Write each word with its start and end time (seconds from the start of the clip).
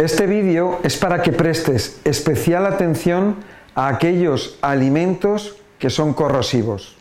Este 0.00 0.26
vídeo 0.26 0.78
es 0.82 0.96
para 0.96 1.20
que 1.20 1.30
prestes 1.30 2.00
especial 2.06 2.64
atención 2.64 3.36
a 3.74 3.88
aquellos 3.88 4.58
alimentos 4.62 5.60
que 5.78 5.90
son 5.90 6.14
corrosivos. 6.14 6.96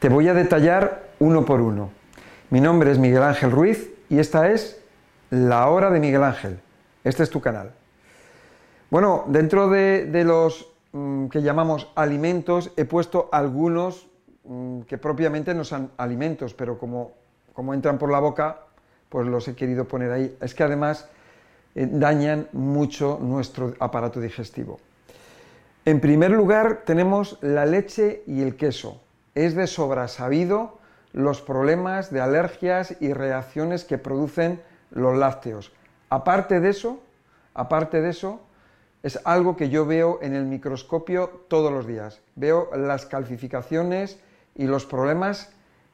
Te 0.00 0.08
voy 0.08 0.26
a 0.26 0.34
detallar 0.34 1.04
uno 1.20 1.44
por 1.44 1.60
uno. 1.60 1.90
Mi 2.50 2.60
nombre 2.60 2.90
es 2.90 2.98
Miguel 2.98 3.22
Ángel 3.22 3.52
Ruiz 3.52 3.92
y 4.08 4.18
esta 4.18 4.50
es 4.50 4.82
La 5.30 5.68
Hora 5.68 5.88
de 5.88 6.00
Miguel 6.00 6.24
Ángel. 6.24 6.58
Este 7.04 7.22
es 7.22 7.30
tu 7.30 7.40
canal. 7.40 7.70
Bueno, 8.90 9.22
dentro 9.28 9.68
de, 9.68 10.10
los 10.24 10.68
mm, 10.90 11.28
que 11.28 11.42
llamamos 11.42 11.92
alimentos 11.94 12.72
he 12.76 12.86
puesto 12.86 13.28
algunos 13.30 14.08
mm, 14.42 14.80
que 14.80 14.98
propiamente 14.98 15.54
no 15.54 15.62
son 15.62 15.92
alimentos, 15.96 16.54
pero 16.54 16.76
como, 16.76 17.12
como 17.52 17.72
entran 17.72 17.98
por 17.98 18.10
la 18.10 18.18
boca, 18.18 18.62
pues 19.10 19.28
los 19.28 19.46
he 19.46 19.54
querido 19.54 19.86
poner 19.86 20.10
ahí. 20.10 20.36
Es 20.40 20.56
que 20.56 20.64
además 20.64 21.08
eh, 21.76 21.86
dañan 21.90 22.48
mucho 22.52 23.18
nuestro 23.20 23.74
aparato 23.78 24.18
digestivo. 24.18 24.80
En 25.84 26.00
primer 26.00 26.30
lugar 26.30 26.84
tenemos 26.86 27.38
la 27.42 27.66
leche 27.66 28.22
y 28.26 28.40
el 28.40 28.56
queso. 28.56 29.02
Es 29.34 29.54
de 29.54 29.66
sobra 29.66 30.08
sabido 30.08 30.78
los 31.12 31.42
problemas 31.42 32.10
de 32.10 32.22
alergias 32.22 32.96
y 32.98 33.12
reacciones 33.12 33.84
que 33.84 33.98
producen 33.98 34.62
los 34.90 35.18
lácteos. 35.18 35.70
Aparte 36.08 36.60
de 36.60 36.70
eso, 36.70 36.98
aparte 37.52 38.00
de 38.00 38.08
eso, 38.08 38.40
es 39.02 39.20
algo 39.24 39.54
que 39.56 39.68
yo 39.68 39.84
veo 39.84 40.18
en 40.22 40.34
el 40.34 40.46
microscopio 40.46 41.44
todos 41.48 41.70
los 41.70 41.86
días. 41.86 42.22
Veo 42.36 42.70
las 42.74 43.04
calcificaciones 43.04 44.18
y 44.54 44.66
los 44.66 44.86
problemas 44.86 45.52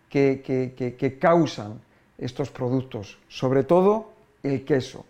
que, 0.08 0.42
que 0.42 1.18
causan 1.18 1.80
estos 2.18 2.50
productos, 2.50 3.18
sobre 3.26 3.64
todo 3.64 4.12
el 4.44 4.64
queso. 4.64 5.04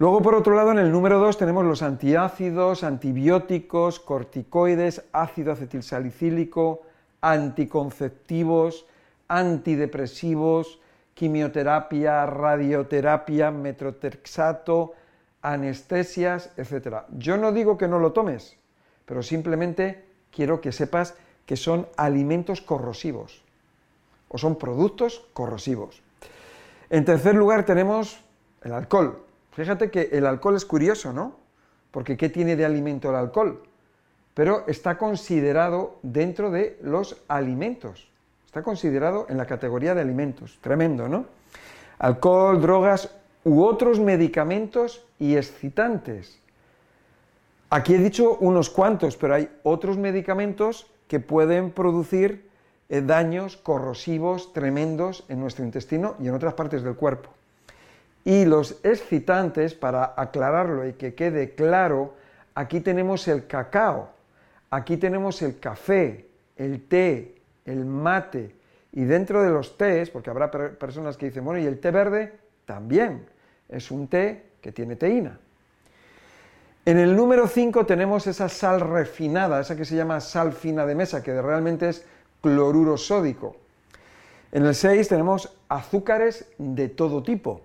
Luego, 0.00 0.22
por 0.22 0.34
otro 0.34 0.54
lado, 0.54 0.72
en 0.72 0.78
el 0.78 0.90
número 0.90 1.18
2 1.18 1.36
tenemos 1.36 1.62
los 1.62 1.82
antiácidos, 1.82 2.84
antibióticos, 2.84 4.00
corticoides, 4.00 5.04
ácido 5.12 5.52
acetilsalicílico, 5.52 6.80
anticonceptivos, 7.20 8.86
antidepresivos, 9.28 10.80
quimioterapia, 11.12 12.24
radioterapia, 12.24 13.50
metrotexato, 13.50 14.94
anestesias, 15.42 16.50
etc. 16.56 17.02
Yo 17.18 17.36
no 17.36 17.52
digo 17.52 17.76
que 17.76 17.86
no 17.86 17.98
lo 17.98 18.12
tomes, 18.12 18.56
pero 19.04 19.22
simplemente 19.22 20.02
quiero 20.30 20.62
que 20.62 20.72
sepas 20.72 21.14
que 21.44 21.58
son 21.58 21.86
alimentos 21.98 22.62
corrosivos 22.62 23.42
o 24.30 24.38
son 24.38 24.56
productos 24.56 25.26
corrosivos. 25.34 26.00
En 26.88 27.04
tercer 27.04 27.34
lugar 27.34 27.66
tenemos 27.66 28.18
el 28.64 28.72
alcohol. 28.72 29.26
Fíjate 29.52 29.90
que 29.90 30.10
el 30.12 30.26
alcohol 30.26 30.56
es 30.56 30.64
curioso, 30.64 31.12
¿no? 31.12 31.36
Porque 31.90 32.16
¿qué 32.16 32.28
tiene 32.28 32.56
de 32.56 32.64
alimento 32.64 33.10
el 33.10 33.16
alcohol? 33.16 33.62
Pero 34.34 34.64
está 34.68 34.96
considerado 34.96 35.98
dentro 36.02 36.50
de 36.50 36.78
los 36.82 37.22
alimentos. 37.28 38.08
Está 38.46 38.62
considerado 38.62 39.26
en 39.28 39.36
la 39.36 39.46
categoría 39.46 39.94
de 39.94 40.00
alimentos. 40.00 40.58
Tremendo, 40.60 41.08
¿no? 41.08 41.26
Alcohol, 41.98 42.60
drogas 42.60 43.10
u 43.44 43.62
otros 43.62 43.98
medicamentos 44.00 45.04
y 45.18 45.36
excitantes. 45.36 46.40
Aquí 47.70 47.94
he 47.94 47.98
dicho 47.98 48.36
unos 48.40 48.70
cuantos, 48.70 49.16
pero 49.16 49.34
hay 49.34 49.48
otros 49.62 49.96
medicamentos 49.96 50.86
que 51.06 51.20
pueden 51.20 51.70
producir 51.70 52.48
eh, 52.88 53.02
daños 53.02 53.56
corrosivos 53.56 54.52
tremendos 54.52 55.24
en 55.28 55.40
nuestro 55.40 55.64
intestino 55.64 56.16
y 56.18 56.28
en 56.28 56.34
otras 56.34 56.54
partes 56.54 56.82
del 56.82 56.96
cuerpo. 56.96 57.30
Y 58.24 58.44
los 58.44 58.80
excitantes, 58.84 59.74
para 59.74 60.14
aclararlo 60.16 60.86
y 60.86 60.92
que 60.92 61.14
quede 61.14 61.54
claro, 61.54 62.14
aquí 62.54 62.80
tenemos 62.80 63.26
el 63.28 63.46
cacao, 63.46 64.10
aquí 64.70 64.96
tenemos 64.96 65.40
el 65.42 65.58
café, 65.58 66.26
el 66.56 66.86
té, 66.86 67.34
el 67.64 67.84
mate, 67.84 68.54
y 68.92 69.04
dentro 69.04 69.42
de 69.42 69.50
los 69.50 69.76
tés, 69.76 70.10
porque 70.10 70.30
habrá 70.30 70.50
personas 70.50 71.16
que 71.16 71.26
dicen, 71.26 71.44
bueno, 71.44 71.60
y 71.60 71.66
el 71.66 71.78
té 71.78 71.90
verde 71.90 72.32
también 72.66 73.26
es 73.68 73.90
un 73.90 74.08
té 74.08 74.44
que 74.60 74.72
tiene 74.72 74.96
teína. 74.96 75.38
En 76.84 76.98
el 76.98 77.14
número 77.14 77.46
5 77.46 77.86
tenemos 77.86 78.26
esa 78.26 78.48
sal 78.48 78.80
refinada, 78.80 79.60
esa 79.60 79.76
que 79.76 79.84
se 79.84 79.96
llama 79.96 80.20
sal 80.20 80.52
fina 80.52 80.86
de 80.86 80.94
mesa, 80.94 81.22
que 81.22 81.40
realmente 81.40 81.88
es 81.88 82.04
cloruro 82.40 82.96
sódico. 82.96 83.56
En 84.50 84.66
el 84.66 84.74
6 84.74 85.06
tenemos 85.06 85.56
azúcares 85.68 86.46
de 86.58 86.88
todo 86.88 87.22
tipo, 87.22 87.60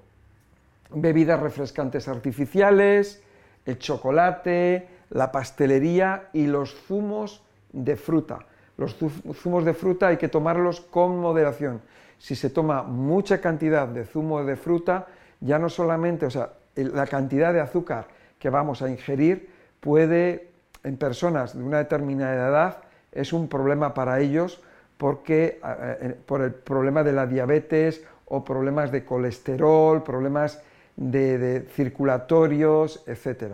bebidas 0.92 1.40
refrescantes 1.40 2.08
artificiales, 2.08 3.22
el 3.66 3.78
chocolate, 3.80 4.88
la 5.10 5.32
pastelería 5.32 6.30
y 6.34 6.48
los 6.48 6.76
zumos 6.76 7.44
de 7.72 7.96
fruta. 7.96 8.40
Los 8.78 8.96
zumos 9.34 9.66
de 9.66 9.74
fruta 9.74 10.08
hay 10.08 10.18
que 10.18 10.28
tomarlos 10.28 10.82
con 10.82 11.20
moderación. 11.20 11.82
Si 12.18 12.36
se 12.36 12.50
toma 12.50 12.84
mucha 12.84 13.40
cantidad 13.42 13.88
de 13.88 14.06
zumo 14.06 14.44
de 14.44 14.56
fruta, 14.56 15.08
ya 15.40 15.60
no 15.60 15.70
solamente, 15.70 16.26
o 16.26 16.30
sea, 16.30 16.52
la 16.76 17.08
cantidad 17.08 17.54
de 17.54 17.62
azúcar 17.62 18.08
que 18.40 18.50
vamos 18.50 18.82
a 18.82 18.90
ingerir 18.90 19.50
puede, 19.80 20.50
en 20.84 20.98
personas 20.98 21.58
de 21.58 21.64
una 21.64 21.78
determinada 21.80 22.50
edad, 22.50 22.78
es 23.12 23.34
un 23.34 23.48
problema 23.48 23.94
para 23.94 24.20
ellos 24.20 24.62
porque, 24.98 25.60
eh, 25.64 26.16
por 26.26 26.42
el 26.42 26.54
problema 26.54 27.04
de 27.04 27.14
la 27.14 27.28
diabetes 27.28 28.04
o 28.26 28.44
problemas 28.44 28.92
de 28.92 29.06
colesterol, 29.06 30.04
problemas 30.04 30.62
de, 30.96 31.68
circulatorios, 31.74 33.04
etc. 33.08 33.54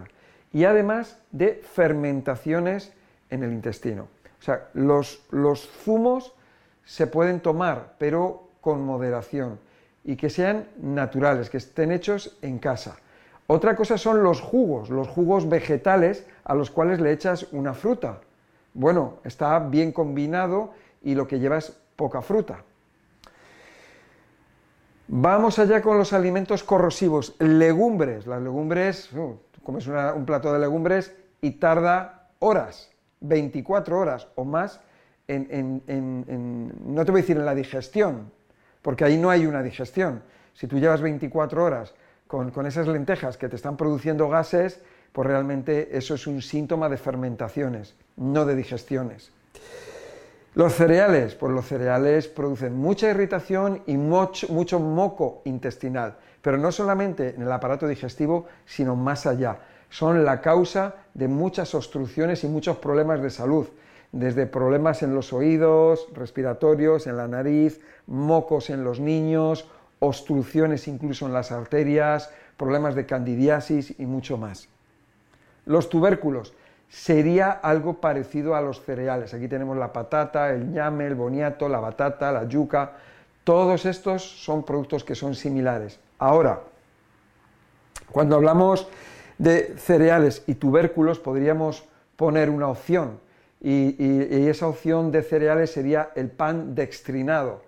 Y 0.54 0.66
además 0.66 1.20
de 1.32 1.62
fermentaciones 1.74 2.94
en 3.30 3.44
el 3.44 3.52
intestino. 3.52 4.08
O 4.40 4.44
sea, 4.44 4.70
los, 4.74 5.24
los 5.32 5.70
zumos 5.84 6.34
se 6.86 7.08
pueden 7.08 7.40
tomar, 7.40 7.94
pero 7.98 8.50
con 8.62 8.86
moderación 8.86 9.60
y 10.04 10.16
que 10.16 10.30
sean 10.30 10.68
naturales, 10.82 11.50
que 11.50 11.58
estén 11.58 11.92
hechos 11.92 12.38
en 12.42 12.58
casa. 12.60 12.98
Otra 13.48 13.76
cosa 13.76 13.98
son 13.98 14.24
los 14.24 14.42
jugos, 14.42 14.90
los 14.90 15.08
jugos 15.08 15.48
vegetales 15.48 16.26
a 16.44 16.56
los 16.56 16.72
cuales 16.72 17.00
le 17.00 17.12
echas 17.12 17.48
una 17.52 17.74
fruta. 17.74 18.20
Bueno, 18.74 19.18
está 19.24 19.60
bien 19.60 19.92
combinado 19.92 20.74
y 21.04 21.16
lo 21.16 21.28
que 21.28 21.40
lleva 21.40 21.58
es 21.58 21.78
poca 21.96 22.22
fruta. 22.22 22.64
Vamos 25.14 25.60
allá 25.60 25.82
con 25.82 25.98
los 25.98 26.14
alimentos 26.14 26.64
corrosivos. 26.64 27.36
Legumbres. 27.40 28.26
Las 28.28 28.42
legumbres, 28.42 29.12
uh, 29.12 29.38
comes 29.62 29.86
un 29.86 30.26
plato 30.26 30.54
de 30.54 30.60
legumbres 30.60 31.14
y 31.42 31.52
tarda 31.52 32.30
horas, 32.40 32.90
24 33.20 34.00
horas 34.00 34.30
o 34.36 34.46
más, 34.46 34.80
en, 35.28 35.84
no 36.86 37.04
te 37.04 37.12
voy 37.12 37.20
a 37.20 37.24
decir 37.24 37.36
en 37.36 37.44
la 37.44 37.54
digestión, 37.54 38.32
porque 38.82 39.04
ahí 39.04 39.18
no 39.18 39.30
hay 39.30 39.46
una 39.46 39.62
digestión. 39.62 40.24
Si 40.54 40.66
tú 40.66 40.80
llevas 40.80 41.02
24 41.02 41.62
horas 41.62 41.94
con, 42.26 42.52
con 42.52 42.66
esas 42.66 42.88
lentejas 42.88 43.36
que 43.36 43.50
te 43.50 43.58
están 43.58 43.76
produciendo 43.76 44.30
gases, 44.30 44.82
pues 45.12 45.28
realmente 45.28 45.90
eso 45.98 46.16
es 46.16 46.26
un 46.26 46.42
síntoma 46.42 46.88
de 46.88 46.96
fermentaciones, 46.96 47.96
no 48.16 48.46
de 48.46 48.56
digestiones. 48.56 49.34
Los 50.54 50.74
cereales, 50.74 51.34
pues 51.36 51.54
los 51.54 51.66
cereales 51.66 52.28
producen 52.28 52.76
mucha 52.76 53.10
irritación 53.10 53.84
y 53.88 53.96
mucho, 53.96 54.80
moco 54.82 55.42
intestinal, 55.46 56.18
pero 56.42 56.58
no 56.58 56.74
solamente 56.74 57.36
en 57.36 57.44
el 57.44 57.52
aparato 57.54 57.88
digestivo, 57.88 58.48
sino 58.66 58.98
más 58.98 59.26
allá. 59.26 59.60
Son 59.90 60.26
la 60.26 60.42
causa 60.42 60.96
de 61.14 61.30
muchas 61.30 61.74
obstrucciones 61.74 62.44
y 62.44 62.48
muchos 62.48 62.76
problemas 62.78 63.22
de 63.22 63.30
salud, 63.30 63.68
desde 64.12 64.46
problemas 64.46 65.04
en 65.04 65.16
los 65.16 65.32
oídos, 65.32 66.10
respiratorios, 66.14 67.08
en 67.08 67.16
la 67.16 67.30
nariz, 67.30 67.80
mocos 68.08 68.70
en 68.70 68.84
los 68.84 69.00
niños, 69.00 69.70
obstrucciones 70.00 70.86
incluso 70.90 71.28
en 71.28 71.34
las 71.34 71.54
arterias, 71.54 72.30
problemas 72.58 72.96
de 72.96 73.06
candidiasis 73.06 73.98
y 73.98 74.06
mucho 74.06 74.36
más. 74.36 74.68
Los 75.66 75.88
tubérculos, 75.88 76.54
sería 76.92 77.52
algo 77.52 78.02
parecido 78.02 78.54
a 78.54 78.62
los 78.62 78.84
cereales. 78.84 79.34
Aquí 79.34 79.48
tenemos 79.48 79.78
la 79.78 79.94
patata, 79.94 80.52
el 80.52 80.72
ñame, 80.74 81.08
el 81.08 81.16
boniato, 81.16 81.70
la 81.70 81.80
batata, 81.80 82.34
la 82.34 82.44
yuca. 82.44 82.98
Todos 83.46 83.86
estos 83.86 84.22
son 84.44 84.64
productos 84.64 85.06
que 85.06 85.16
son 85.16 85.34
similares. 85.34 86.00
Ahora, 86.20 86.60
cuando 88.12 88.36
hablamos 88.36 88.90
de 89.38 89.74
cereales 89.78 90.44
y 90.48 90.56
tubérculos, 90.56 91.18
podríamos 91.18 91.86
poner 92.18 92.50
una 92.50 92.68
opción. 92.68 93.20
Y, 93.62 94.50
esa 94.50 94.68
opción 94.68 95.12
de 95.12 95.24
cereales 95.24 95.72
sería 95.72 96.10
el 96.16 96.30
pan 96.30 96.76
dextrinado. 96.76 97.62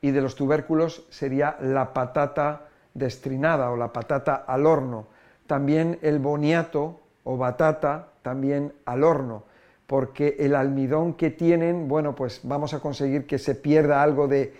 Y 0.00 0.12
de 0.12 0.20
los 0.20 0.36
tubérculos 0.36 1.04
sería 1.10 1.56
la 1.60 1.92
patata 1.92 2.68
destrinada 2.94 3.72
o 3.72 3.76
la 3.76 3.92
patata 3.92 4.36
al 4.36 4.66
horno. 4.66 5.08
También 5.48 5.98
el 6.02 6.20
boniato 6.20 7.00
o 7.24 7.36
batata 7.36 8.08
también 8.22 8.72
al 8.84 9.04
horno, 9.04 9.44
porque 9.86 10.36
el 10.38 10.54
almidón 10.54 11.14
que 11.14 11.30
tienen, 11.30 11.88
bueno, 11.88 12.14
pues 12.14 12.40
vamos 12.42 12.74
a 12.74 12.80
conseguir 12.80 13.26
que 13.26 13.38
se 13.38 13.54
pierda 13.54 14.02
algo 14.02 14.28
de, 14.28 14.52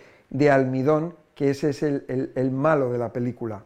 almidón, 0.51 1.15
que 1.35 1.51
ese 1.51 1.69
es 1.69 1.83
el, 1.83 2.51
malo 2.51 2.91
de 2.91 2.97
la 2.97 3.13
película. 3.13 3.63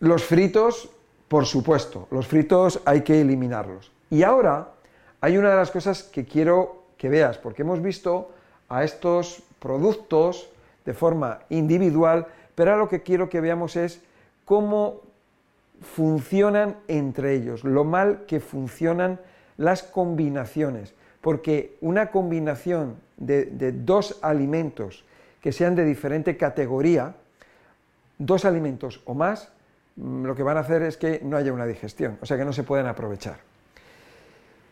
Los 0.00 0.24
fritos, 0.24 0.90
por 1.28 1.46
supuesto, 1.46 2.08
los 2.10 2.26
fritos 2.26 2.80
hay 2.84 3.02
que 3.02 3.20
eliminarlos. 3.20 3.92
Y 4.10 4.22
ahora 4.22 4.68
hay 5.20 5.36
una 5.36 5.50
de 5.50 5.56
las 5.56 5.70
cosas 5.70 6.02
que 6.02 6.24
quiero 6.24 6.84
que 6.96 7.08
veas, 7.08 7.38
porque 7.38 7.62
hemos 7.62 7.82
visto 7.82 8.30
a 8.68 8.82
estos 8.82 9.42
productos 9.58 10.48
de 10.84 10.94
forma 10.94 11.40
individual, 11.50 12.26
pero 12.54 12.70
ahora 12.70 12.84
lo 12.84 12.88
que 12.88 13.02
quiero 13.02 13.28
que 13.28 13.40
veamos 13.40 13.76
es 13.76 14.00
cómo 14.44 15.02
funcionan 15.80 16.76
entre 16.88 17.34
ellos, 17.34 17.64
lo 17.64 17.84
mal 17.84 18.24
que 18.26 18.40
funcionan 18.40 19.20
las 19.56 19.82
combinaciones, 19.82 20.94
porque 21.20 21.76
una 21.80 22.10
combinación 22.10 22.96
de, 23.16 23.72
dos 23.72 24.18
alimentos 24.22 25.04
que 25.40 25.52
sean 25.52 25.74
de 25.74 25.84
diferente 25.84 26.36
categoría, 26.36 27.14
dos 28.18 28.44
alimentos 28.44 29.00
o 29.04 29.14
más, 29.14 29.50
mm, 29.96 30.24
lo 30.24 30.34
que 30.34 30.42
van 30.42 30.56
a 30.56 30.60
hacer 30.60 30.82
es 30.82 30.96
que 30.96 31.20
no 31.22 31.36
haya 31.36 31.52
una 31.52 31.66
digestión, 31.66 32.18
o 32.20 32.26
sea 32.26 32.36
que 32.36 32.44
no 32.44 32.52
se 32.52 32.62
pueden 32.62 32.86
aprovechar. 32.86 33.38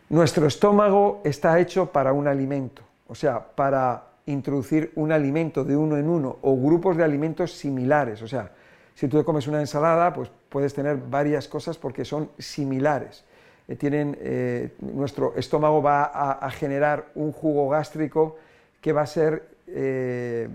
Nuestro 0.09 0.45
estómago 0.45 1.21
está 1.23 1.59
hecho 1.59 1.91
para 1.91 2.13
un 2.13 2.27
alimento, 2.27 2.83
o 3.07 3.15
sea, 3.15 3.39
para 3.39 4.03
introducir 4.27 4.91
un 4.95 5.11
alimento 5.11 5.63
de 5.63 5.75
uno 5.75 5.97
en 5.97 6.09
uno 6.09 6.37
o 6.41 6.55
grupos 6.57 6.97
de 6.97 7.03
alimentos 7.03 7.51
similares, 7.51 8.21
o 8.21 8.27
sea, 8.27 8.51
si 8.95 9.09
tú 9.09 9.23
comes 9.25 9.45
una 9.47 9.59
ensalada, 9.59 10.13
pues 10.13 10.31
puedes 10.49 10.73
tener 10.73 10.97
varias 10.97 11.49
cosas 11.49 11.77
porque 11.77 12.05
son 12.05 12.29
similares. 12.39 13.25
Eh, 13.67 13.75
tienen, 13.75 14.17
eh, 14.21 14.73
nuestro 14.79 15.33
estómago 15.35 15.81
va 15.81 16.05
a, 16.05 16.49
generar 16.49 17.07
un 17.15 17.33
jugo 17.33 17.69
gástrico 17.69 18.37
que 18.79 18.93
va 18.93 19.01
a 19.01 19.07
ser 19.07 19.49
eh, 19.67 20.47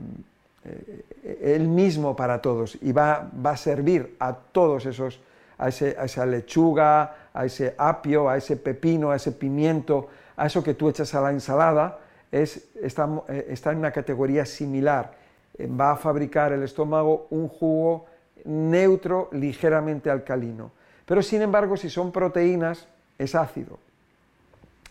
el 1.43 1.69
mismo 1.69 2.17
para 2.17 2.41
todos 2.41 2.79
y 2.81 2.93
va, 2.93 3.29
va, 3.45 3.53
a 3.53 3.57
servir 3.57 4.17
a 4.21 4.33
todos 4.35 4.87
esos, 4.87 5.21
a, 5.59 5.69
esa 5.69 6.25
lechuga, 6.25 7.29
a 7.35 7.45
ese 7.45 7.75
apio, 7.77 8.29
a 8.29 8.39
ese 8.39 8.57
pepino, 8.57 9.11
a 9.11 9.17
ese 9.17 9.33
pimiento, 9.33 10.09
a 10.37 10.47
eso 10.47 10.63
que 10.63 10.75
tú 10.75 10.89
echas 10.89 11.15
a 11.15 11.21
la 11.21 11.31
ensalada, 11.31 11.99
es, 12.33 12.69
está, 12.81 13.09
está 13.49 13.73
en 13.73 13.79
una 13.79 13.91
categoría 13.91 14.47
similar. 14.47 15.13
Va 15.61 15.93
a 15.93 15.97
fabricar 15.97 16.53
el 16.53 16.63
estómago 16.63 17.27
un 17.31 17.49
jugo 17.49 18.07
neutro, 18.45 19.29
ligeramente 19.33 20.11
alcalino. 20.11 20.71
Pero 21.07 21.23
sin 21.23 21.43
embargo, 21.43 21.77
si 21.77 21.91
son 21.91 22.13
proteínas, 22.13 22.87
es 23.19 23.35
ácido. 23.35 23.79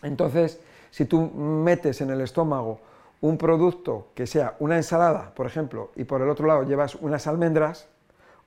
Entonces, 0.02 0.60
si 0.90 1.04
tú 1.04 1.30
metes 1.30 2.00
en 2.00 2.10
el 2.10 2.20
estómago 2.20 2.80
un 3.20 3.36
producto 3.36 4.08
que 4.14 4.26
sea 4.26 4.56
una 4.60 4.76
ensalada, 4.76 5.32
por 5.34 5.46
ejemplo, 5.46 5.90
y 5.96 6.04
por 6.04 6.22
el 6.22 6.28
otro 6.28 6.46
lado 6.46 6.62
llevas 6.62 6.94
unas 6.94 7.26
almendras, 7.26 7.86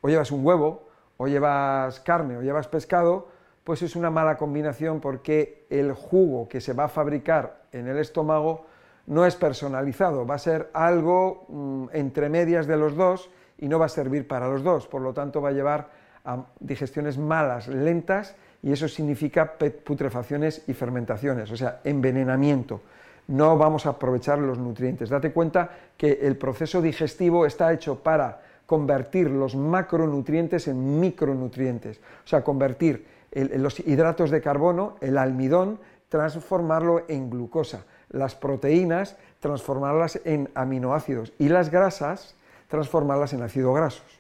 o 0.02 0.10
llevas 0.10 0.32
un 0.32 0.46
huevo, 0.46 0.84
o 1.18 1.28
llevas 1.28 2.00
carne, 2.00 2.38
o 2.38 2.42
llevas 2.42 2.68
pescado, 2.68 3.28
pues 3.64 3.82
es 3.82 3.96
una 3.96 4.10
mala 4.10 4.38
combinación 4.38 5.00
porque 5.00 5.66
el 5.70 5.94
jugo 5.94 6.50
que 6.50 6.60
se 6.60 6.74
va 6.74 6.86
a 6.86 6.90
fabricar 6.90 7.64
en 7.72 7.88
el 7.88 7.98
estómago 7.98 8.66
no 9.06 9.26
es 9.26 9.36
personalizado, 9.36 10.26
va 10.26 10.36
a 10.36 10.40
ser 10.40 10.70
algo 10.74 11.46
mm, 11.48 11.86
entre 11.94 12.30
medias 12.30 12.68
de 12.68 12.78
los 12.78 12.96
dos 12.96 13.30
y 13.64 13.70
no 13.70 13.80
va 13.80 13.86
a 13.86 13.90
servir 13.90 14.28
para 14.28 14.50
los 14.50 14.62
dos, 14.62 14.88
por 14.88 15.02
lo 15.02 15.14
tanto 15.14 15.42
va 15.42 15.50
a 15.50 15.54
llevar 15.54 15.88
a 16.26 16.44
digestiones 16.60 17.18
malas, 17.18 17.70
lentas, 17.70 18.36
y 18.62 18.74
eso 18.74 18.90
significa 18.90 19.54
putrefacciones 19.58 20.64
y 20.68 20.74
fermentaciones, 20.74 21.50
o 21.50 21.56
sea, 21.56 21.80
envenenamiento. 21.86 22.82
No 23.28 23.58
vamos 23.58 23.86
a 23.86 23.92
aprovechar 23.92 24.40
los 24.40 24.58
nutrientes. 24.58 25.10
Date 25.10 25.32
cuenta 25.32 25.70
que 25.96 26.20
el 26.24 26.36
proceso 26.36 26.82
digestivo 26.82 27.46
está 27.46 27.72
hecho 27.72 28.00
para 28.04 28.42
convertir 28.66 29.30
los 29.30 29.56
macronutrientes 29.56 30.68
en 30.68 31.00
micronutrientes, 31.00 32.02
o 32.26 32.28
sea, 32.28 32.44
convertir 32.44 33.06
los 33.32 33.80
hidratos 33.80 34.30
de 34.30 34.42
carbono, 34.42 34.98
el 35.00 35.18
almidón, 35.18 35.80
transformarlo 36.10 37.06
en 37.08 37.30
glucosa, 37.30 37.86
las 38.10 38.36
proteínas, 38.36 39.16
transformarlas 39.40 40.20
en 40.26 40.50
aminoácidos 40.54 41.32
y 41.40 41.48
las 41.48 41.70
grasas, 41.70 42.36
transformarlas 42.74 43.34
en 43.34 43.44
ácidos 43.44 43.76
grasos. 43.76 44.20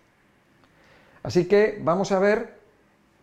Así 1.23 1.47
que 1.47 1.79
vamos 1.81 2.11
a 2.11 2.19
ver 2.19 2.53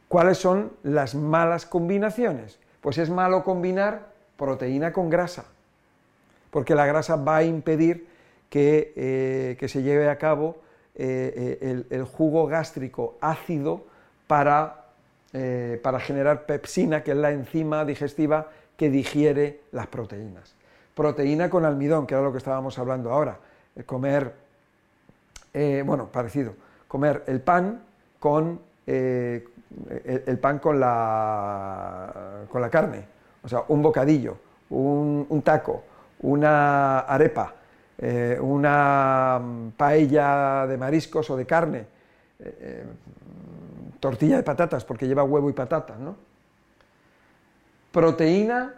cuáles 0.09 0.39
son 0.39 0.73
las 0.83 1.15
malas 1.15 1.67
combinaciones. 1.67 2.59
Pues 2.81 2.99
es 2.99 3.11
malo 3.11 3.45
combinar 3.45 4.09
proteína 4.37 4.93
con 4.93 5.09
grasa, 5.09 5.45
porque 6.51 6.75
la 6.75 6.85
grasa 6.85 7.15
va 7.15 7.37
a 7.37 7.45
impedir 7.45 8.09
que, 8.49 8.93
eh, 8.97 9.69
se 9.69 9.83
lleve 9.85 10.09
a 10.09 10.19
cabo 10.19 10.57
eh, 10.97 11.59
eh, 11.63 11.85
el, 11.91 12.03
jugo 12.03 12.49
gástrico 12.49 13.17
ácido 13.21 13.85
para, 14.27 14.87
para 15.81 16.01
generar 16.01 16.45
pepsina, 16.45 17.05
que 17.05 17.13
es 17.13 17.17
la 17.17 17.31
enzima 17.31 17.85
digestiva 17.85 18.49
que 18.77 18.91
digiere 18.91 19.61
las 19.71 19.87
proteínas. 19.87 20.57
Proteína 20.97 21.49
con 21.49 21.65
almidón, 21.65 22.09
que 22.09 22.15
era 22.15 22.25
lo 22.25 22.33
que 22.33 22.39
estábamos 22.39 22.81
hablando 22.81 23.13
ahora. 23.13 23.39
Comer 23.87 24.50
eh, 25.53 25.83
bueno, 25.85 26.07
parecido, 26.07 26.55
comer 26.87 27.25
el 27.27 27.41
pan 27.41 27.83
con 28.19 28.61
eh, 28.87 29.45
el, 30.27 30.39
pan 30.39 30.59
con 30.59 30.81
la, 30.81 32.45
con 32.51 32.61
la 32.61 32.69
carne, 32.69 33.05
o 33.43 33.49
sea, 33.49 33.65
un 33.69 33.83
bocadillo, 33.83 34.37
un, 34.71 35.43
taco, 35.45 35.85
una 36.21 37.01
arepa, 37.01 37.55
eh, 37.99 38.39
una 38.41 39.41
paella 39.77 40.67
de 40.67 40.77
mariscos 40.77 41.31
o 41.31 41.37
de 41.37 41.47
carne, 41.47 41.87
tortilla 44.01 44.37
de 44.37 44.43
patatas 44.43 44.85
porque 44.85 45.07
lleva 45.07 45.23
huevo 45.23 45.51
y 45.51 45.53
patata, 45.53 45.97
¿no? 45.97 46.17
Proteína 47.93 48.75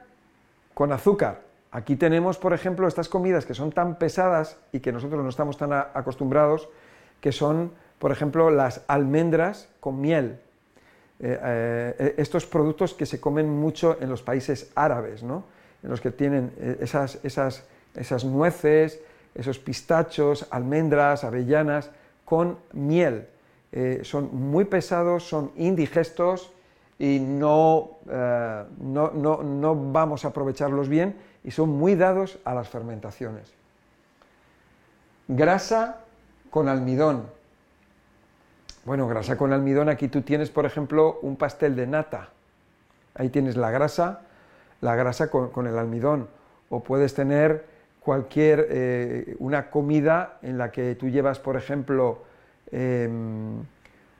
con 0.75 0.93
azúcar, 0.93 1.41
Aquí 1.73 1.97
tenemos, 1.97 2.37
por 2.37 2.53
ejemplo, 2.53 2.87
estas 2.87 3.09
comidas 3.09 3.47
que 3.47 3.55
son 3.55 3.73
tan 3.73 3.99
pesadas 3.99 4.59
y 4.73 4.81
que 4.81 4.93
nosotros 4.93 5.23
no 5.23 5.31
estamos 5.31 5.57
tan 5.57 5.73
acostumbrados, 5.73 6.69
que 7.23 7.33
son, 7.33 7.73
por 7.99 8.13
ejemplo, 8.13 8.51
las 8.51 8.83
almendras 8.89 9.71
con 9.81 9.99
miel. 9.99 10.39
Eh, 11.19 11.39
eh, 11.43 12.15
estos 12.19 12.45
productos 12.45 12.93
que 12.93 13.07
se 13.07 13.21
comen 13.21 13.49
mucho 13.49 13.97
en 14.03 14.11
los 14.11 14.23
países 14.23 14.71
árabes, 14.75 15.23
¿no? 15.23 15.45
en 15.83 15.89
los 15.89 16.03
que 16.03 16.11
tienen 16.11 16.53
eh, 16.59 16.77
esas 16.83 18.25
nueces, 18.27 19.01
esos 19.35 19.59
pistachos, 19.59 20.47
almendras, 20.51 21.25
avellanas, 21.25 21.91
con 22.27 22.59
miel. 22.75 23.29
son 24.03 24.29
muy 24.35 24.67
pesados, 24.67 25.25
son 25.25 25.53
indigestos 25.57 26.53
y 26.99 27.19
no, 27.19 27.99
no, 28.07 29.11
no, 29.11 29.43
no 29.43 29.93
vamos 29.93 30.25
a 30.25 30.29
aprovecharlos 30.29 30.88
bien 30.88 31.17
y 31.44 31.50
son 31.50 31.70
muy 31.70 31.94
dados 31.94 32.38
a 32.44 32.54
las 32.54 32.68
fermentaciones. 32.68 33.52
Grasa 35.28 36.00
con 36.50 36.68
almidón. 36.68 37.26
Bueno, 38.84 39.08
grasa 39.08 39.37
con 39.37 39.52
almidón, 39.52 39.88
aquí 39.88 40.08
tú 40.08 40.22
tienes, 40.22 40.50
por 40.50 40.66
ejemplo, 40.66 41.18
un 41.22 41.37
pastel 41.37 41.76
de 41.76 41.87
nata. 41.87 42.30
Ahí 43.14 43.28
tienes 43.28 43.56
la 43.56 43.70
grasa, 43.70 44.22
la 44.80 44.96
grasa 44.96 45.30
con, 45.30 45.66
el 45.66 45.78
almidón. 45.78 46.28
O 46.68 46.80
puedes 46.80 47.14
tener 47.14 47.64
cualquier, 48.00 48.66
eh, 48.70 49.37
una 49.38 49.70
comida 49.70 50.38
en 50.42 50.58
la 50.58 50.72
que 50.72 50.94
tú 50.96 51.08
llevas, 51.08 51.38
por 51.38 51.56
ejemplo, 51.56 52.25
em, 52.72 53.64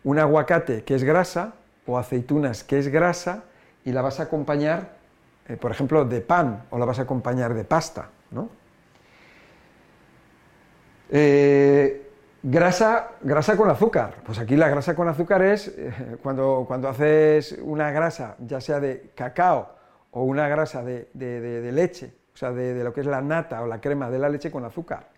un 0.05 0.19
aguacate 0.19 0.85
que 0.85 0.95
es 0.95 1.03
grasa, 1.03 1.55
o 1.87 1.99
aceitunas 1.99 2.63
que 2.63 2.79
es 2.79 2.89
grasa, 2.89 3.43
y 3.85 3.91
la 3.93 4.03
vas 4.03 4.21
a 4.21 4.25
acompañar 4.25 5.02
eh, 5.49 5.57
por 5.57 5.71
ejemplo, 5.71 6.05
de 6.05 6.21
pan 6.21 6.65
o 6.71 6.79
la 6.79 6.85
vas 6.85 6.99
a 6.99 7.03
acompañar 7.03 7.55
de 7.55 7.65
pasta, 7.65 8.09
¿no? 8.31 8.49
Eh, 11.11 12.11
grasa, 12.43 13.11
grasa 13.21 13.57
con 13.57 13.69
azúcar. 13.69 14.15
Pues 14.25 14.39
aquí 14.39 14.57
la 14.57 14.69
grasa 14.69 14.95
con 14.95 15.09
azúcar 15.09 15.43
es 15.43 15.69
eh, 15.69 16.17
cuando, 16.23 16.65
cuando 16.67 16.89
haces 16.89 17.59
una 17.63 17.91
grasa, 17.91 18.37
ya 18.39 18.61
sea 18.61 18.81
de 18.81 19.11
cacao 19.15 19.75
o 20.13 20.23
una 20.25 20.49
grasa 20.49 20.83
de, 20.83 21.09
leche, 21.73 22.15
o 22.35 22.37
sea, 22.37 22.53
de, 22.53 22.83
lo 22.83 22.93
que 22.93 23.01
es 23.01 23.07
la 23.07 23.21
nata 23.21 23.63
o 23.63 23.67
la 23.67 23.81
crema 23.81 24.11
de 24.11 24.19
la 24.19 24.29
leche 24.29 24.51
con 24.51 24.65
azúcar. 24.65 25.09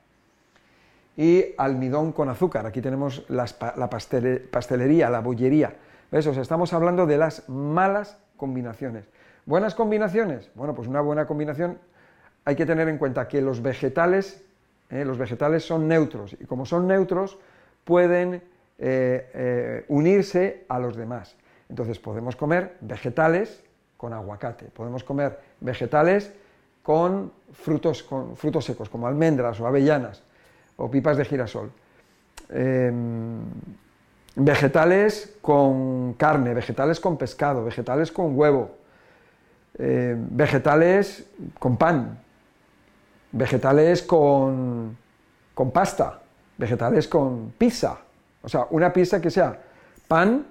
Y 1.16 1.54
almidón 1.58 2.12
con 2.12 2.28
azúcar. 2.28 2.66
Aquí 2.66 2.80
tenemos 2.80 3.24
la 3.28 3.46
pastelería, 3.88 5.10
la 5.10 5.20
bollería. 5.20 5.76
¿Ves? 6.10 6.26
O 6.26 6.32
sea, 6.32 6.42
estamos 6.42 6.72
hablando 6.72 7.06
de 7.06 7.18
las 7.18 7.48
malas 7.48 8.18
combinaciones. 8.36 9.04
¿Buenas 9.46 9.74
combinaciones? 9.74 10.50
Bueno, 10.54 10.74
pues 10.74 10.88
una 10.88 11.02
buena 11.02 11.26
combinación 11.26 11.78
hay 12.46 12.56
que 12.56 12.64
tener 12.64 12.88
en 12.88 12.96
cuenta 12.96 13.28
que 13.28 13.42
los 13.42 13.60
vegetales, 13.60 14.42
eh, 14.88 15.04
los 15.04 15.18
vegetales 15.18 15.66
son 15.66 15.86
neutros 15.86 16.34
y 16.40 16.46
como 16.46 16.64
son 16.64 16.86
neutros 16.86 17.38
pueden 17.84 18.36
eh, 18.78 19.30
eh, 19.34 19.84
unirse 19.88 20.64
a 20.68 20.78
los 20.78 20.96
demás. 20.96 21.36
Entonces 21.68 21.98
podemos 21.98 22.36
comer 22.36 22.76
vegetales 22.80 23.62
con 23.98 24.14
aguacate, 24.14 24.64
podemos 24.66 25.04
comer 25.04 25.38
vegetales 25.60 26.32
con 26.82 27.30
frutos, 27.52 28.06
secos 28.60 28.88
como 28.88 29.06
almendras 29.06 29.60
o 29.60 29.66
avellanas 29.66 30.22
o 30.76 30.90
pipas 30.90 31.18
de 31.18 31.24
girasol. 31.26 31.70
Em, 32.48 33.40
vegetales 34.36 35.36
con 35.42 36.14
carne, 36.14 36.54
vegetales 36.54 36.98
con 36.98 37.16
pescado, 37.16 37.64
vegetales 37.64 38.10
con 38.10 38.38
huevo, 38.38 38.83
eh, 39.78 40.14
vegetales 40.16 41.26
con 41.58 41.76
pan, 41.76 42.18
vegetales 43.32 44.02
con, 44.02 44.96
con 45.54 45.70
pasta, 45.70 46.20
vegetales 46.56 47.08
con 47.08 47.52
pizza. 47.58 47.98
O 48.42 48.48
sea, 48.48 48.66
una 48.70 48.92
pizza 48.92 49.20
que 49.20 49.30
sea 49.30 49.58
pan, 50.06 50.46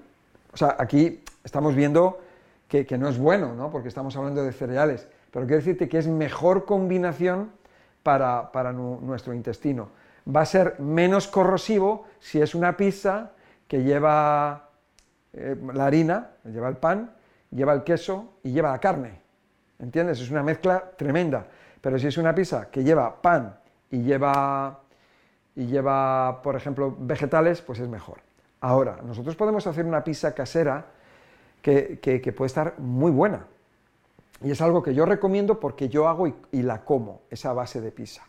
o 0.51 0.57
sea, 0.57 0.75
aquí 0.79 1.23
estamos 1.43 1.75
viendo 1.75 2.19
que, 2.67 2.97
no 2.97 3.07
es 3.07 3.19
bueno, 3.19 3.53
¿no? 3.53 3.69
Porque 3.69 3.87
estamos 3.87 4.15
hablando 4.17 4.43
de 4.43 4.51
cereales, 4.51 5.07
pero 5.31 5.45
quiero 5.45 5.59
decirte 5.59 5.87
que 5.87 5.99
es 5.99 6.07
mejor 6.07 6.65
combinación 6.65 7.51
para, 8.01 8.49
nuestro 8.73 9.33
intestino. 9.33 9.89
Va 10.27 10.41
a 10.41 10.45
ser 10.45 10.79
menos 10.79 11.27
corrosivo 11.27 12.05
si 12.19 12.41
es 12.41 12.55
una 12.55 12.75
pizza 12.75 13.31
que 13.67 13.83
lleva 13.83 14.69
eh, 15.33 15.55
la 15.73 15.85
harina, 15.85 16.31
lleva 16.45 16.67
el 16.67 16.77
pan, 16.77 17.11
lleva 17.53 17.73
el 17.73 17.83
queso 17.83 18.35
y 18.43 18.51
lleva 18.51 18.71
la 18.71 18.79
carne. 18.79 19.21
¿Entiendes? 19.79 20.19
Es 20.21 20.29
una 20.29 20.43
mezcla 20.43 20.91
tremenda. 20.97 21.47
Pero 21.81 21.99
si 21.99 22.07
es 22.07 22.17
una 22.17 22.33
pizza 22.33 22.69
que 22.69 22.83
lleva 22.83 23.21
pan 23.21 23.57
y 23.91 24.03
lleva, 24.03 24.79
y 25.55 25.65
lleva, 25.65 26.41
por 26.41 26.55
ejemplo, 26.55 26.95
vegetales, 26.97 27.61
pues 27.61 27.79
es 27.79 27.89
mejor. 27.89 28.19
Ahora, 28.61 28.99
nosotros 29.03 29.35
podemos 29.35 29.67
hacer 29.67 29.85
una 29.85 30.03
pizza 30.03 30.33
casera 30.33 30.85
que, 31.61 32.33
puede 32.35 32.47
estar 32.47 32.79
muy 32.79 33.11
buena. 33.11 33.45
Y 34.41 34.51
es 34.51 34.61
algo 34.61 34.81
que 34.81 34.93
yo 34.93 35.05
recomiendo 35.05 35.59
porque 35.59 35.89
yo 35.89 36.07
hago 36.07 36.27
y, 36.27 36.61
la 36.61 36.83
como, 36.85 37.21
esa 37.29 37.53
base 37.53 37.81
de 37.81 37.91
pizza. 37.91 38.23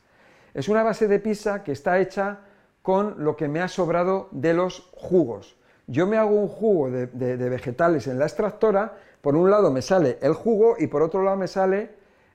Es 0.52 0.68
una 0.68 0.82
base 0.82 1.08
de 1.08 1.18
pizza 1.18 1.62
que 1.62 1.72
está 1.72 1.98
hecha 1.98 2.40
con 2.82 3.24
lo 3.24 3.36
que 3.36 3.48
me 3.48 3.60
ha 3.60 3.68
sobrado 3.68 4.28
de 4.30 4.54
los 4.54 4.90
jugos. 4.94 5.56
Yo 5.86 6.06
me 6.06 6.16
hago 6.16 6.30
un 6.30 6.48
jugo 6.48 6.90
de, 6.90 7.36
vegetales 7.36 8.06
en 8.06 8.18
la 8.18 8.24
extractora, 8.24 8.96
por 9.20 9.36
un 9.36 9.50
lado 9.50 9.70
me 9.70 9.82
sale 9.82 10.18
el 10.22 10.34
jugo 10.34 10.76
y 10.78 10.86
por 10.86 11.02
otro 11.02 11.22
lado 11.22 11.36
me 11.36 11.48
sale 11.48 11.90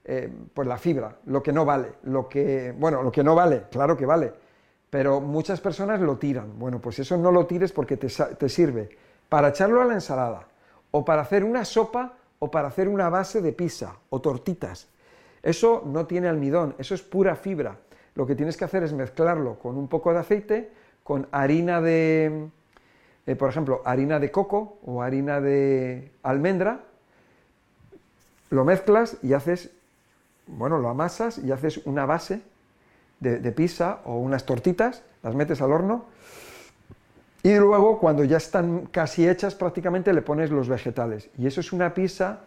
eh, 0.06 0.32
pues 0.54 0.68
la 0.68 0.78
fibra, 0.78 1.18
lo 1.26 1.42
que 1.42 1.52
no 1.52 1.66
vale, 1.66 1.94
lo 2.04 2.30
que, 2.30 2.74
bueno, 2.78 3.02
lo 3.04 3.12
que 3.12 3.24
no 3.24 3.36
vale, 3.36 3.64
claro 3.72 3.98
que 3.98 4.06
vale, 4.06 4.34
pero 4.90 5.20
muchas 5.20 5.62
personas 5.62 6.00
lo 6.00 6.18
tiran. 6.18 6.58
Bueno, 6.58 6.80
pues 6.80 7.00
eso 7.00 7.18
no 7.18 7.32
lo 7.32 7.46
tires 7.46 7.72
porque 7.72 7.98
te 7.98 8.50
sirve 8.50 8.90
para 9.30 9.50
echarlo 9.50 9.82
a 9.82 9.86
la 9.86 9.94
ensalada, 9.94 10.48
o 10.92 11.06
para 11.06 11.22
hacer 11.22 11.44
una 11.44 11.66
sopa 11.66 12.14
o 12.40 12.50
para 12.50 12.70
hacer 12.70 12.88
una 12.88 13.10
base 13.10 13.42
de 13.42 13.54
pizza 13.54 13.96
o 14.10 14.22
tortitas. 14.22 14.88
Eso 15.44 15.84
no 15.86 16.06
tiene 16.06 16.28
almidón, 16.28 16.76
eso 16.78 16.96
es 16.96 17.02
pura 17.02 17.36
fibra. 17.36 17.78
Lo 18.16 18.26
que 18.26 18.36
tienes 18.36 18.58
que 18.58 18.66
hacer 18.66 18.84
es 18.84 18.94
mezclarlo 18.94 19.60
con 19.60 19.78
un 19.78 19.88
poco 19.88 20.12
de 20.12 20.20
aceite, 20.20 20.72
con 21.04 21.28
harina 21.32 21.80
de, 21.82 22.50
eh, 23.30 23.36
por 23.36 23.50
ejemplo, 23.50 23.82
harina 23.86 24.20
de 24.20 24.32
coco 24.32 24.78
o 24.86 25.02
harina 25.02 25.42
de 25.42 26.12
almendra, 26.24 26.82
lo 28.50 28.66
mezclas 28.66 29.18
y 29.22 29.34
haces, 29.34 29.72
bueno, 30.48 30.80
lo 30.80 30.90
amasas 30.90 31.38
y 31.38 31.52
haces 31.52 31.78
una 31.86 32.06
base 32.06 32.42
de, 33.20 33.40
de 33.40 33.52
pizza 33.52 34.00
o 34.06 34.18
unas 34.18 34.46
tortitas, 34.46 35.04
las 35.24 35.36
metes 35.36 35.62
al 35.62 35.72
horno 35.72 36.06
y 37.42 37.56
luego, 37.56 38.00
cuando 38.00 38.24
ya 38.26 38.38
están 38.38 38.88
casi 38.88 39.28
hechas, 39.28 39.56
prácticamente 39.56 40.12
le 40.12 40.22
pones 40.22 40.52
los 40.52 40.68
vegetales. 40.68 41.30
Y 41.38 41.48
eso 41.48 41.62
es 41.62 41.72
una 41.72 41.94
pizza 41.94 42.42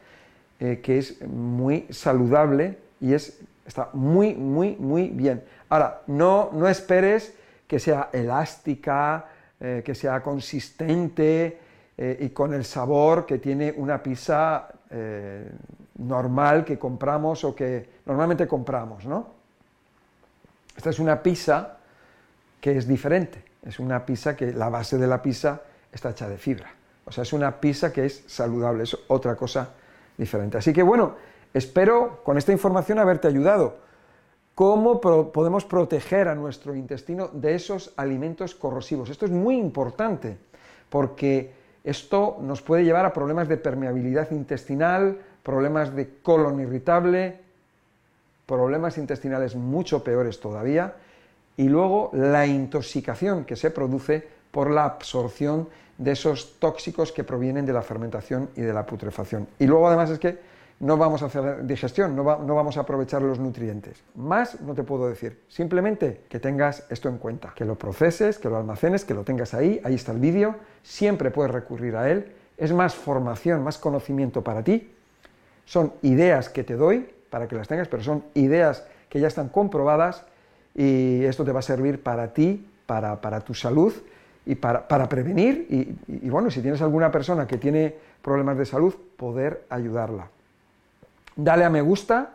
eh, 0.61 0.81
que 0.83 0.99
es 0.99 1.23
muy 1.27 1.87
saludable 1.91 2.79
y 3.01 3.15
es, 3.15 3.41
está 3.67 3.89
muy, 3.95 4.35
muy, 4.35 4.77
muy 4.77 5.09
bien. 5.09 5.43
Ahora, 5.71 6.03
no, 6.07 6.51
no 6.53 6.69
esperes 6.69 7.35
que 7.67 7.79
sea 7.79 8.11
elástica, 8.13 9.29
eh, 9.65 9.83
que 9.85 9.95
sea 9.95 10.21
consistente 10.21 11.57
eh, 11.97 12.19
y 12.21 12.31
con 12.31 12.53
el 12.53 12.65
sabor 12.65 13.25
que 13.25 13.39
tiene 13.39 13.73
una 13.77 14.03
pizza 14.03 14.69
normal 15.97 16.67
que 16.67 16.79
compramos 16.79 17.45
o 17.45 17.55
que 17.55 17.89
normalmente 18.05 18.47
compramos, 18.47 19.07
¿no? 19.07 19.27
Esta 20.77 20.91
es 20.91 20.99
una 20.99 21.23
pizza 21.23 21.79
que 22.61 22.77
es 22.77 22.87
diferente. 22.87 23.43
Es 23.65 23.79
una 23.79 24.05
pizza 24.05 24.37
que 24.37 24.53
la 24.53 24.69
base 24.69 24.99
de 24.99 25.07
la 25.07 25.23
pizza 25.23 25.63
está 25.93 26.11
hecha 26.11 26.29
de 26.29 26.37
fibra. 26.37 26.75
O 27.05 27.13
sea, 27.13 27.23
es 27.23 27.33
una 27.33 27.61
pizza 27.61 27.93
que 27.93 28.05
es 28.05 28.25
saludable, 28.27 28.83
es 28.83 28.97
otra 29.09 29.37
cosa 29.37 29.71
diferente. 30.19 30.59
Así 30.59 30.73
que 30.73 30.83
bueno, 30.83 31.15
espero 31.55 32.21
con 32.25 32.37
esta 32.37 32.53
información 32.53 32.99
haberte 32.99 33.29
ayudado. 33.29 33.79
¿Cómo 34.63 35.01
podemos 35.01 35.65
proteger 35.65 36.29
a 36.29 36.37
nuestro 36.37 36.77
intestino 36.77 37.27
de 37.33 37.57
esos 37.57 37.93
alimentos 37.97 38.55
corrosivos? 38.55 39.11
Esto 39.11 39.25
es 39.25 39.33
muy 39.33 39.57
importante 39.57 40.39
porque 40.89 41.51
esto 41.83 42.37
nos 42.41 42.63
puede 42.63 42.85
llevar 42.85 43.05
a 43.05 43.13
problemas 43.13 43.49
de 43.49 43.57
permeabilidad 43.57 44.31
intestinal, 44.31 45.19
problemas 45.43 45.93
de 45.97 46.21
colon 46.23 46.61
irritable, 46.61 47.41
problemas 48.47 48.99
intestinales 48.99 49.57
mucho 49.57 50.05
peores 50.05 50.39
todavía 50.39 50.95
y 51.57 51.69
luego 51.69 52.11
la 52.13 52.47
intoxicación 52.47 53.45
que 53.45 53.57
se 53.57 53.73
produce 53.73 54.29
por 54.53 54.71
la 54.71 54.85
absorción 54.85 55.69
de 55.99 56.13
esos 56.13 56.61
tóxicos 56.61 57.11
que 57.11 57.25
provienen 57.25 57.67
de 57.67 57.73
la 57.73 57.83
fermentación 57.83 58.49
y 58.55 58.61
de 58.61 58.73
la 58.73 58.87
putrefacción. 58.87 59.49
Y 59.59 59.67
luego 59.67 59.89
además 59.89 60.11
es 60.11 60.21
que 60.21 60.39
no 60.83 60.97
vamos 60.97 61.23
a 61.23 61.27
hacer 61.27 61.65
digestión, 61.65 62.17
no, 62.17 62.25
vamos 62.25 62.77
a 62.77 62.81
aprovechar 62.81 63.23
los 63.23 63.39
nutrientes. 63.39 64.03
Más 64.17 64.61
no 64.61 64.75
te 64.75 64.83
puedo 64.83 65.09
decir, 65.09 65.39
simplemente 65.47 66.23
que 66.29 66.41
tengas 66.41 66.85
esto 66.91 67.09
en 67.09 67.19
cuenta, 67.19 67.53
que 67.55 67.65
lo 67.65 67.77
proceses, 67.77 68.37
que 68.37 68.49
lo 68.49 68.57
almacenes, 68.57 69.05
que 69.05 69.15
lo 69.15 69.23
tengas 69.23 69.55
ahí, 69.55 69.81
ahí 69.85 69.95
está 69.95 70.11
el 70.11 70.19
vídeo, 70.19 70.57
siempre 70.83 71.31
puedes 71.31 71.53
recurrir 71.53 71.95
a 71.95 72.11
él, 72.11 72.33
es 72.59 72.73
más 72.73 72.97
formación, 72.97 73.63
más 73.63 73.79
conocimiento 73.79 74.43
para 74.43 74.65
ti, 74.65 74.91
son 75.67 75.93
ideas 76.03 76.49
que 76.49 76.65
te 76.65 76.75
doy 76.75 77.09
para 77.31 77.47
que 77.47 77.55
las 77.55 77.69
tengas, 77.69 77.87
pero 77.87 78.03
son 78.03 78.25
ideas 78.35 78.85
que 79.09 79.21
ya 79.21 79.29
están 79.29 79.51
comprobadas 79.51 80.25
y 80.75 81.23
esto 81.23 81.45
te 81.45 81.53
va 81.53 81.61
a 81.61 81.63
servir 81.63 82.03
para 82.03 82.35
ti, 82.35 82.69
para, 82.87 83.41
tu 83.43 83.55
salud 83.55 83.95
y 84.45 84.57
para, 84.57 85.09
prevenir 85.09 85.97
y, 86.09 86.29
bueno, 86.29 86.51
si 86.51 86.61
tienes 86.61 86.83
alguna 86.83 87.13
persona 87.13 87.47
que 87.47 87.57
tiene 87.57 87.95
problemas 88.21 88.59
de 88.59 88.67
salud, 88.67 88.93
poder 89.17 89.65
ayudarla. 89.71 90.27
Dale 91.37 91.65
a 91.65 91.71
me 91.71 91.81
gusta, 91.81 92.35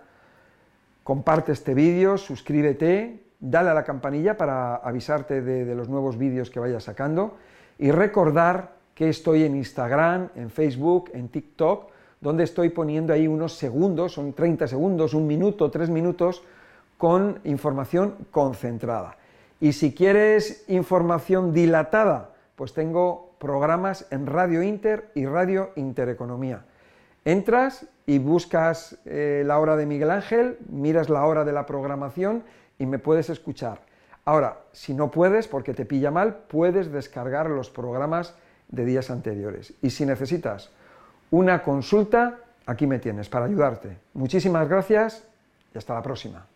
comparte 1.04 1.52
este 1.52 1.74
vídeo, 1.74 2.18
suscríbete, 2.18 3.24
dale 3.40 3.70
a 3.70 3.74
la 3.74 3.84
campanilla 3.84 4.38
para 4.38 4.76
avisarte 4.76 5.42
de, 5.42 5.76
los 5.76 5.90
nuevos 5.90 6.18
vídeos 6.18 6.50
que 6.50 6.60
vaya 6.60 6.80
sacando 6.80 7.38
y 7.78 7.92
recordar 7.92 8.78
que 8.96 9.10
estoy 9.10 9.44
en 9.44 9.56
Instagram, 9.56 10.30
en 10.36 10.50
Facebook, 10.50 11.12
en 11.14 11.30
TikTok, 11.30 11.92
donde 12.20 12.44
estoy 12.44 12.70
poniendo 12.70 13.14
ahí 13.14 13.28
unos 13.28 13.54
segundos, 13.54 14.14
son 14.14 14.34
30 14.34 14.68
segundos, 14.68 15.14
un 15.14 15.28
minuto, 15.28 15.70
tres 15.70 15.90
minutos, 15.90 16.42
con 16.98 17.40
información 17.44 18.16
concentrada. 18.32 19.18
Y 19.60 19.74
si 19.74 19.94
quieres 19.94 20.66
información 20.68 21.54
dilatada, 21.54 22.32
pues 22.56 22.74
tengo 22.74 23.34
programas 23.38 24.08
en 24.10 24.26
Radio 24.26 24.64
Inter 24.64 25.12
y 25.14 25.28
Radio 25.28 25.72
Intereconomía. 25.76 26.66
Entras 27.28 27.86
y 28.06 28.20
buscas 28.20 29.00
eh, 29.04 29.44
la 29.46 29.60
hora 29.60 29.76
de 29.76 29.86
Miguel 29.86 30.12
Ángel, 30.12 30.58
miras 30.70 31.10
la 31.10 31.26
hora 31.26 31.44
de 31.44 31.52
la 31.52 31.66
programación 31.66 32.46
y 32.80 32.86
me 32.86 33.00
puedes 33.00 33.30
escuchar. 33.30 33.82
Ahora, 34.24 34.60
si 34.72 34.94
no 34.94 35.12
puedes, 35.12 35.50
porque 35.50 35.74
te 35.74 35.84
pilla 35.84 36.10
mal, 36.10 36.38
puedes 36.48 36.90
descargar 36.90 37.50
los 37.50 37.70
programas 37.70 38.34
de 38.70 38.86
días 38.86 39.12
anteriores. 39.12 39.74
Y 39.82 39.90
si 39.90 40.06
necesitas 40.06 40.72
una 41.30 41.64
consulta, 41.64 42.40
aquí 42.66 42.88
me 42.88 42.98
tienes 42.98 43.28
para 43.28 43.44
ayudarte. 43.44 43.98
Muchísimas 44.14 44.70
gracias 44.70 45.28
y 45.76 45.78
hasta 45.78 45.96
la 45.96 46.02
próxima. 46.02 46.48